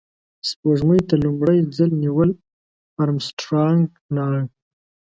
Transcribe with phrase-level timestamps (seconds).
[0.49, 2.29] سپوږمۍ ته لومړی ځل نیل
[3.01, 3.83] آرمسټرانګ
[4.15, 4.39] لاړ